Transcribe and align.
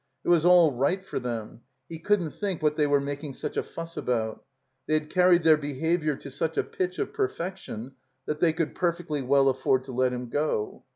It 0.23 0.29
was 0.29 0.45
all 0.45 0.71
right 0.71 1.05
for 1.05 1.19
them. 1.19 1.61
He 1.87 1.99
couldn't 1.99 2.31
think 2.31 2.63
what 2.63 2.75
they 2.75 2.87
were 2.87 2.99
making 2.99 3.33
such 3.33 3.55
a 3.55 3.61
fuss 3.61 3.95
about. 3.97 4.43
They 4.87 4.95
had 4.95 5.11
carried 5.11 5.43
their 5.43 5.57
behavior 5.57 6.15
to 6.15 6.31
such 6.31 6.57
a 6.57 6.63
pitch 6.63 6.97
of 6.97 7.13
perfection 7.13 7.91
that 8.25 8.39
they 8.39 8.51
could 8.51 8.73
perfectly 8.73 9.21
well 9.21 9.47
afford 9.47 9.83
to 9.83 9.91
let 9.91 10.11
him 10.11 10.29
go. 10.29 10.85